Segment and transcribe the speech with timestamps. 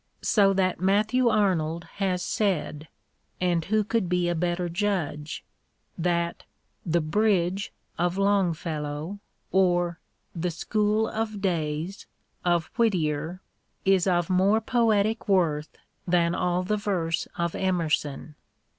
[0.23, 2.87] So that Matthew Arnold has said—
[3.39, 5.45] and who could be a better judge?—
[5.95, 6.41] that"
[6.93, 9.19] The Bridge" of Longfellow
[9.51, 9.99] or
[10.33, 12.07] "The School of Days"
[12.43, 13.41] of ^^ittier
[13.85, 15.77] is of more poetic worth
[16.07, 18.33] than all the verse of Emerson.